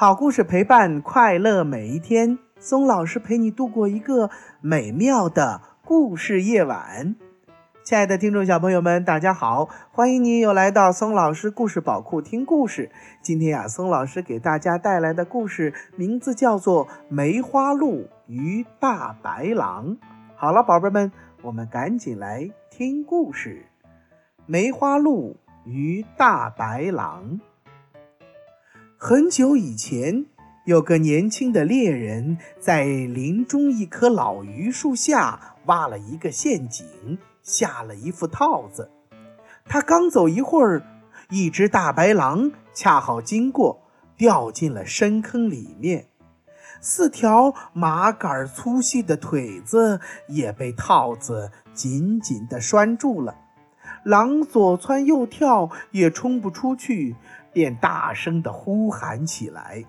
[0.00, 4.30] 好故事陪伴快乐每一天，松老师陪你度过一个
[4.62, 7.14] 美妙的故事夜晚。
[7.84, 12.90] 亲爱的听众小朋友们，大家好，欢迎你又来到松老师故事宝库听故事。
[13.20, 19.96] 今天呀，松老师给大家带来的故事名字叫做《梅花鹿与大白狼》。
[20.34, 21.12] 好了，宝贝们，
[21.42, 23.66] 我们赶紧来听故事：
[24.46, 25.36] 梅花鹿
[25.66, 27.38] 与大白狼。
[29.02, 30.26] 很久以前，
[30.66, 36.86] 有个年轻的猎人在林中一棵老榆树下挖了一个陷阱，
[37.42, 38.90] 下了一副套子。
[39.64, 40.82] 他刚走一会儿，
[41.30, 43.80] 一只大白狼恰好经过，
[44.18, 46.08] 掉进了深坑里面。
[46.82, 49.98] 四条麻杆粗细的腿子
[50.28, 53.34] 也被套子紧紧地拴住了。
[54.04, 57.16] 狼左窜右跳，也冲不出去。
[57.52, 59.84] 便大声地呼喊起来：“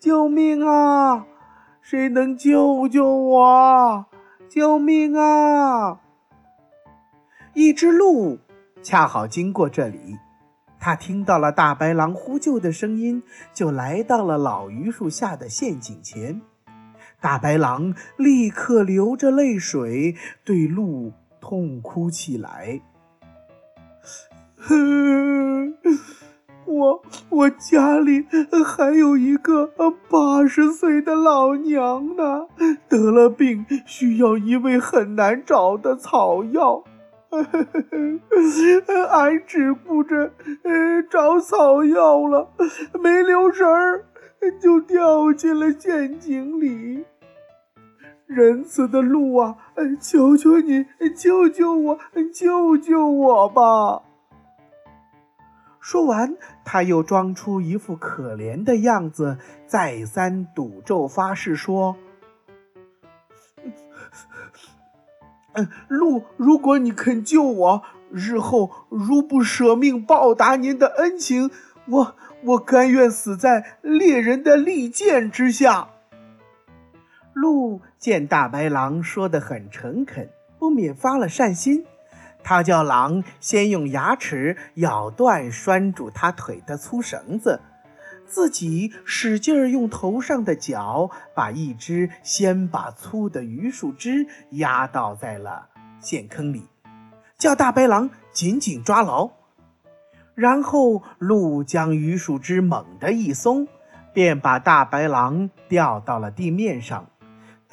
[0.00, 1.26] 救命啊！
[1.80, 4.06] 谁能救救我？
[4.48, 6.00] 救命啊！”
[7.54, 8.38] 一只鹿
[8.82, 10.18] 恰好经过这里，
[10.80, 16.40] 它听到了大白狼呼救的声音，就来到了老榆树下的陷阱前。
[17.20, 22.80] 大白狼立刻流着泪水对鹿痛哭起来：“！”
[26.66, 28.24] 我我家里
[28.64, 29.70] 还有一个
[30.08, 32.46] 八十岁的老娘呢，
[32.88, 36.82] 得了病，需要一味很难找的草药，
[39.10, 40.32] 俺只顾着
[41.10, 42.48] 找草药了，
[42.98, 44.06] 没留神儿
[44.60, 47.04] 就掉进了陷阱里。
[48.26, 49.54] 仁慈的鹿啊，
[50.00, 51.98] 求求你救救我，
[52.32, 54.03] 救救我吧！
[55.84, 61.94] 说完，他又装出一副可怜的样子，再三赌咒发誓说
[65.52, 71.50] ：“嗯，鹿，如果你肯救我，日后如不舍命报答您的恩情，
[71.86, 75.88] 我我甘愿死在猎人的利剑之下。”
[77.34, 81.84] 鹿见大白狼说的很诚恳，不免发了善心。
[82.44, 87.60] 他叫狼先用牙齿咬断拴住他腿的粗绳子，
[88.26, 95.68] 自己使劲儿用头上的角把一只先把粗的榆树枝压倒在了
[96.00, 96.68] 陷坑里，
[97.38, 99.30] 叫大白狼紧紧抓牢。
[100.34, 103.68] 然后鹿将榆树枝猛地一松，
[104.12, 107.06] 便把大白狼吊到了地面上。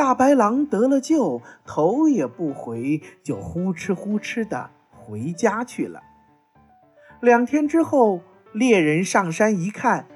[0.00, 6.02] 大白狼得了救，头也不回，就呼哧呼哧的回家去了。
[7.20, 8.22] 两天之后，
[8.54, 10.06] 猎人上山一看，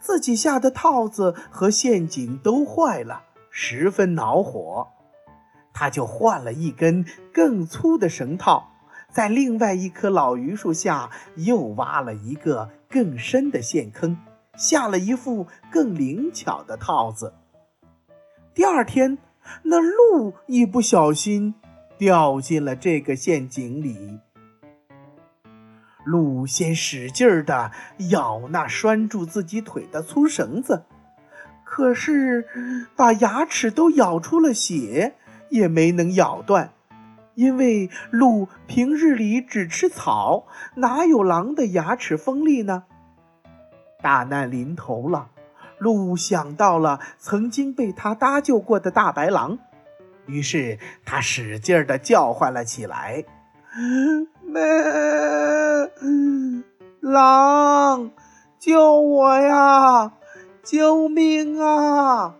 [0.00, 4.88] 自己下的套子和陷阱都坏了，十分恼火。
[5.74, 8.70] 他就换了一根更粗的绳套，
[9.10, 14.16] 在另外一棵老榆树下又挖了一个更深的陷坑，
[14.56, 17.34] 下了一副更灵巧的套子。
[18.54, 19.18] 第二天。
[19.62, 21.54] 那鹿一不小心
[21.98, 24.20] 掉进了这个陷阱里。
[26.04, 27.72] 鹿先使劲儿的
[28.10, 30.84] 咬那拴住自己腿的粗绳子，
[31.64, 32.46] 可是
[32.94, 35.14] 把牙齿都咬出了血，
[35.48, 36.72] 也没能咬断。
[37.34, 40.46] 因为鹿平日里只吃草，
[40.76, 42.84] 哪有狼的牙齿锋利呢？
[44.00, 45.30] 大难临头了。
[45.84, 49.58] 鹿想到了曾经被他搭救过的大白狼，
[50.24, 53.22] 于是它使劲地叫唤了起来
[54.40, 54.62] ：“咩，
[57.00, 58.10] 狼，
[58.58, 60.14] 救我呀！
[60.62, 62.36] 救命啊！”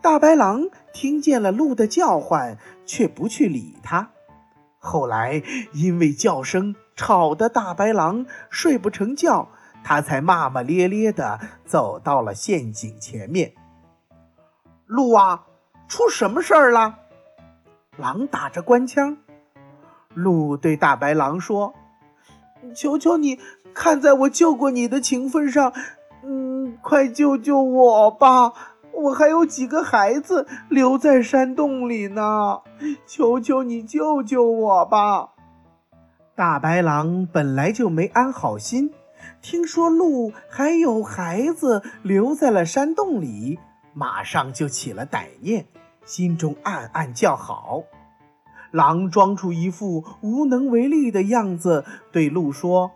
[0.00, 4.10] 大白狼听见了鹿的叫唤，却不去理它。
[4.78, 5.42] 后来
[5.72, 9.48] 因为叫声吵得大白狼睡不成觉。
[9.84, 13.52] 他才骂骂咧咧地走到了陷阱前面。
[14.86, 15.44] 鹿啊，
[15.86, 16.98] 出什么事儿了？
[17.96, 19.18] 狼打着官腔。
[20.14, 21.74] 鹿对大白狼说
[22.74, 23.38] ：“求求你，
[23.74, 25.72] 看在我救过你的情分上，
[26.22, 28.52] 嗯，快救救我吧！
[28.92, 32.60] 我还有几个孩子留在山洞里呢，
[33.06, 35.30] 求求你救救我吧！”
[36.36, 38.92] 大白狼本来就没安好心。
[39.44, 43.58] 听说鹿还有孩子留在了山洞里，
[43.92, 45.66] 马上就起了歹念，
[46.06, 47.82] 心中暗暗叫好。
[48.70, 52.92] 狼装出一副无能为力的样子，对鹿说：“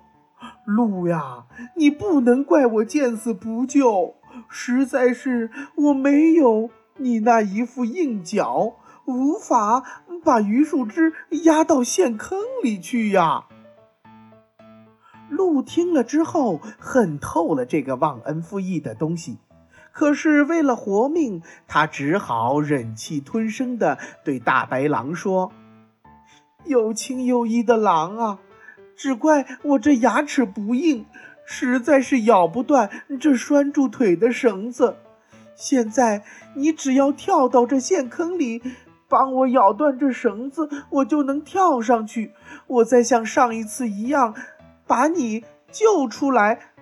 [0.64, 1.44] 鹿呀，
[1.76, 4.14] 你不能怪我见死不救，
[4.48, 9.82] 实在是我没有你那一副硬脚，无法
[10.24, 11.12] 把榆树枝
[11.44, 13.44] 压到陷坑里去呀。”
[15.28, 19.38] 鹿听了之后，恨透了这个忘恩负义的东西。
[19.92, 25.52] 可是为了活命，他只好忍气吞声地对大白狼说
[26.64, 28.38] ：“有情有义的狼啊，
[28.96, 31.04] 只怪我这牙齿不硬，
[31.44, 32.88] 实在是咬不断
[33.18, 34.96] 这拴住腿的绳子。
[35.56, 36.22] 现在
[36.54, 38.62] 你只要跳到这陷坑里，
[39.08, 42.32] 帮我咬断这绳子，我就能跳上去。
[42.68, 44.36] 我再像上一次一样，
[44.88, 46.72] 把你救出来。”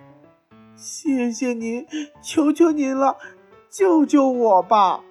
[0.75, 1.85] 谢谢您，
[2.21, 3.17] 求求您了，
[3.69, 5.01] 救救我吧！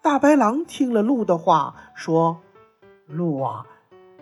[0.00, 2.40] 大白狼听了鹿的话，说
[3.06, 3.66] ：“鹿啊，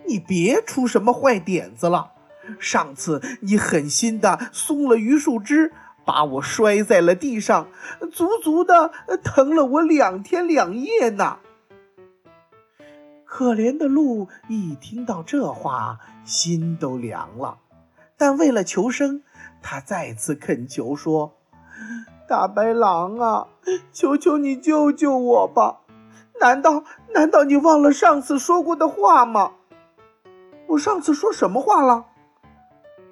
[0.05, 2.11] 你别出什么坏点子了。
[2.59, 5.71] 上次你狠心的松了榆树枝，
[6.03, 7.67] 把我摔在了地上，
[8.11, 8.91] 足足的
[9.23, 11.37] 疼了我两天两夜呢。”
[13.31, 17.59] 可怜的鹿一听到这话，心都凉了。
[18.17, 19.23] 但为了求生，
[19.61, 21.31] 他再次恳求说
[22.27, 23.47] ：“大白狼啊，
[23.93, 25.79] 求求你救救我吧！
[26.41, 26.83] 难道
[27.13, 29.53] 难道你忘了上次说过的话吗？
[30.67, 32.07] 我上次说什么话了？”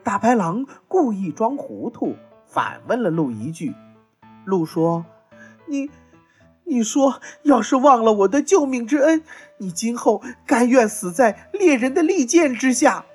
[0.03, 3.73] 大白狼故意装糊涂，反问了鹿一句。
[4.43, 5.05] 鹿说
[5.65, 5.89] ：“你，
[6.69, 9.23] 你说要是忘了我的救命之恩，
[9.57, 13.05] 你今后甘愿死在猎人的利剑之下。”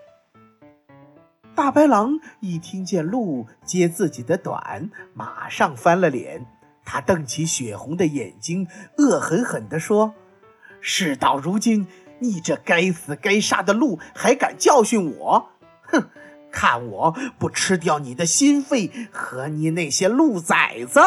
[1.54, 6.44] 大白狼一听见鹿揭自己的短，马上翻了脸。
[6.84, 8.66] 他瞪起血红的眼睛，
[8.98, 10.12] 恶狠狠地说
[10.82, 11.86] ：“事到如今，
[12.18, 15.48] 你这该死该杀的鹿还敢教训我？
[15.84, 16.10] 哼，
[16.50, 21.00] 看我不吃掉你的心肺和你那些鹿崽子！”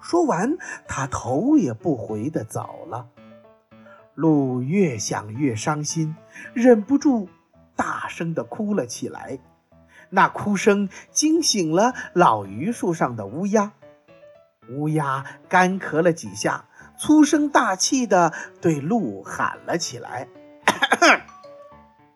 [0.00, 0.56] 说完，
[0.86, 3.08] 他头也不回地走了。
[4.14, 6.16] 鹿越想越伤心，
[6.54, 7.28] 忍不住。
[7.76, 9.38] 大声地哭了起来，
[10.10, 13.70] 那哭声惊醒了老榆树上的乌鸦。
[14.70, 16.64] 乌鸦干咳了几下，
[16.98, 20.26] 粗声大气地对鹿喊了起来：“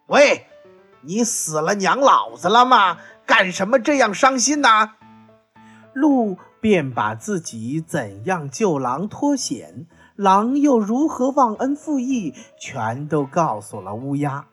[0.08, 0.46] 喂，
[1.02, 2.99] 你死了娘老子了吗？
[3.25, 4.94] 干什么这样伤心呢？”
[5.94, 14.47] 鹿便把自己怎样救狼脱险，狼又如何忘恩负义，全都告诉了乌鸦。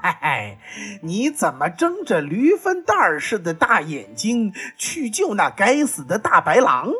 [0.00, 0.58] 嗨，
[1.02, 6.92] 你怎么睁着驴粪蛋儿似的大眼睛去救那该死的大白狼？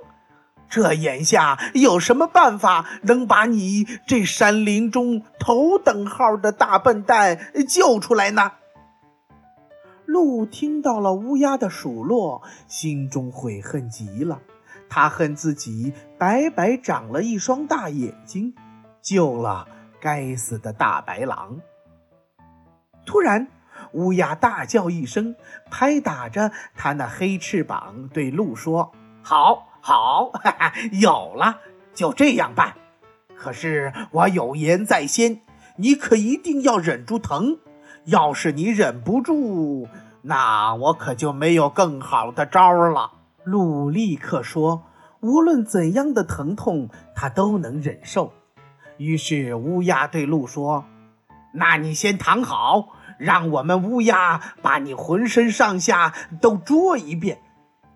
[0.68, 8.52] 这眼下有什么办法能把你这山林中头等号的大笨蛋救出来呢？
[10.06, 14.40] 鹿听到了乌鸦的数落，心中悔恨极了。
[14.88, 18.54] 他恨自己白白长了一双大眼睛，
[19.02, 19.66] 救了
[20.00, 21.58] 该死的大白狼。
[23.06, 23.48] 突然，
[23.92, 25.34] 乌鸦大叫一声，
[25.70, 28.92] 拍打着它那黑翅膀，对鹿说
[29.22, 31.60] ：“好，好，哈哈，有了，
[31.92, 32.74] 就这样办。
[33.36, 35.40] 可是我有言在先，
[35.76, 37.58] 你可一定要忍住疼。
[38.04, 39.88] 要是你忍不住，
[40.22, 43.12] 那我可就没有更好的招了。”
[43.44, 44.84] 鹿立刻说
[45.20, 48.32] ：“无论怎样的疼痛，他都能忍受。”
[48.96, 50.84] 于是乌鸦对鹿说。
[51.52, 57.38] 那你先躺好，让我们乌鸦把你浑身上下都捉一遍。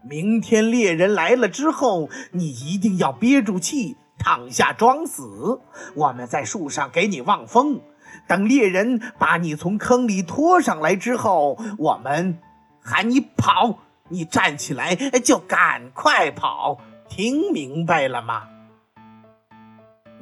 [0.08, 5.60] 明天猎人来了之后，你一定要憋住气，躺下装死。
[5.94, 7.80] 我们在树上给你望风，
[8.28, 12.38] 等猎人把你从坑里拖上来之后，我们
[12.80, 13.78] 喊你跑，
[14.10, 16.78] 你站起来就赶快跑。
[17.08, 18.48] 听明白了吗？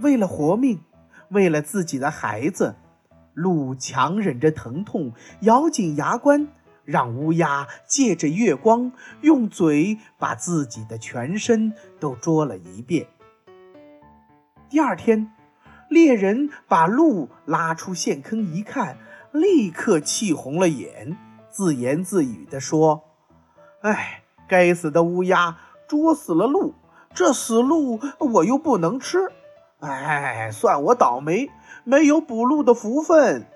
[0.01, 0.81] 为了活命，
[1.31, 2.77] 为了自己的孩子。
[3.35, 6.49] 鹿强忍着疼痛，咬紧牙关，
[6.85, 13.09] 让乌鸦借着月光，用嘴把自己的全身都捉了一遍。
[14.71, 15.31] 第二天，
[15.89, 18.99] 猎人把鹿拉出陷坑一看，
[19.33, 21.17] 立刻气红了眼，
[21.51, 23.05] 自言自语地说
[23.83, 26.75] ：“哎，该死的乌鸦，捉死了鹿，
[27.15, 29.19] 这死鹿我又不能吃。”
[29.81, 31.51] 哎，算我倒霉，
[31.85, 33.47] 没有捕鹿的福分。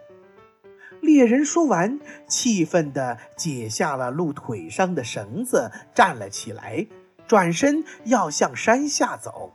[1.00, 6.87] 猎人说完，气愤地解下了鹿腿上的绳子，站了起来，
[7.26, 9.54] 转身要向山下走。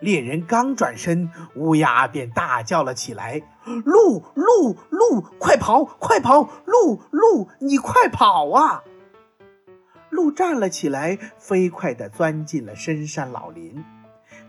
[0.00, 3.42] 猎人刚转身，乌鸦便大叫了起来
[3.84, 6.48] ：“鹿，鹿，鹿，快跑，快跑！
[6.64, 8.82] 鹿，鹿，你快跑啊！”
[10.10, 13.84] 鹿站了起来，飞快地钻进了深山老林。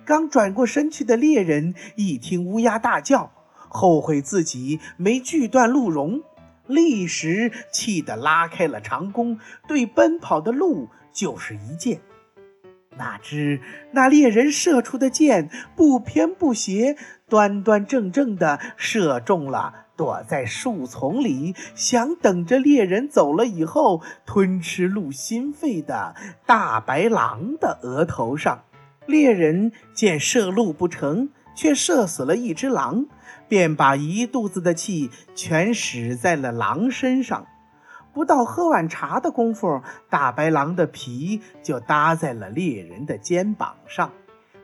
[0.06, 3.32] 刚转过身去的猎人一听乌鸦大叫，
[3.68, 6.22] 后悔自己没锯断鹿茸，
[6.65, 12.01] 立时气得拉开了长弓，对奔跑的鹿就是一箭。
[13.00, 13.60] 哪知
[13.94, 16.96] 那猎人射出的箭不偏不斜，
[17.27, 26.13] 端端正正地射中了躲在树丛里想等着猎人走了以后吞吃鹿心肺的
[26.46, 28.63] 大白狼的额头上。
[29.06, 33.08] 猎人见射鹿不成，却射死了一只狼，
[33.48, 37.48] 便把一肚子的气全使在了狼身上。
[38.13, 44.12] 不到喝碗茶的功夫，大白狼的皮就搭在了猎人的肩膀上。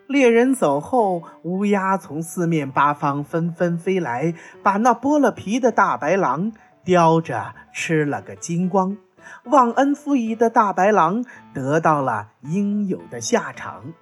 [0.07, 6.51] 猎人走后，乌鸦从四面八方纷纷飞来，把那剥了皮的大白狼
[6.83, 8.97] 叼着吃了个精光。
[9.45, 13.93] 忘恩负义的大白狼得到了应有的下场。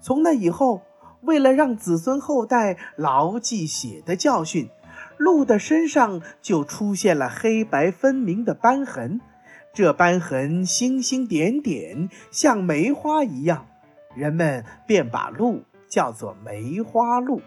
[0.00, 0.82] 从那以后，
[1.22, 4.68] 为了让子孙后代牢记血的教训。
[5.16, 9.20] 鹿的身上就出现了黑白分明的斑痕，
[9.72, 13.66] 这斑痕星星点点，像梅花一样，
[14.14, 17.40] 人们便把鹿叫做梅花鹿。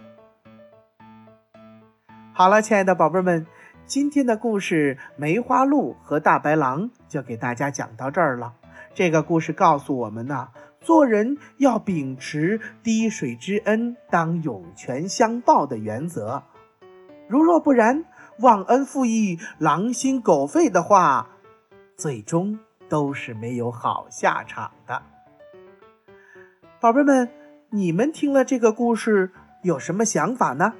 [2.33, 3.47] 好了，亲爱的宝贝们，
[3.85, 8.53] 今天的故事《梅花鹿和大白狼》就给大家讲到这儿了。
[8.93, 16.43] 这个故事告诉我们呢，做人要秉持滴水之恩当涌泉相报的原则。
[17.27, 18.05] 如若不然，
[18.39, 21.27] 忘恩负义、狼心狗肺的话，
[21.95, 22.57] 最终
[22.87, 25.01] 都是没有好下场的。
[26.79, 27.29] 宝贝们，
[27.69, 29.31] 你们听了这个故事
[29.63, 30.73] 有什么想法呢？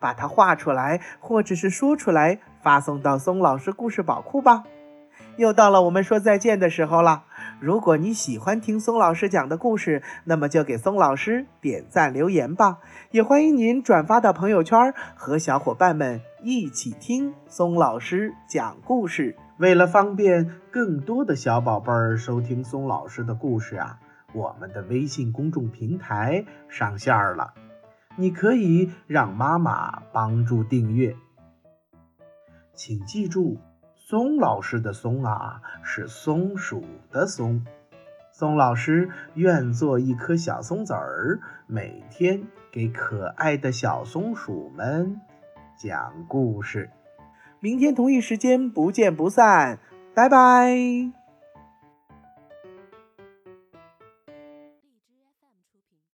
[0.00, 4.64] 把它画出来，或者是说出来，发送到松老师故事宝库吧。
[5.36, 7.24] 又到了我们说再见的时候了。
[7.62, 12.78] 如果你喜欢听松老师讲的故事，那么就给松老师点赞留言吧。
[13.12, 19.36] 也欢迎您转发到朋友圈，和小伙伴们一起听松老师讲故事。
[19.58, 24.00] 为了方便更多的小宝贝儿收听松老师的故事啊，
[24.32, 27.54] 我们的微信公众平台上线了，
[28.16, 31.14] 你可以让妈妈帮助订阅。
[32.74, 33.56] 请记住。
[34.12, 37.64] 松老师的松啊，是松鼠的松。
[38.30, 45.18] 松老师愿做一颗小松子儿，每天给可爱的小松鼠们
[45.78, 46.90] 讲故事。
[47.58, 49.78] 明天同一时间不见不散，
[50.14, 51.21] 拜拜。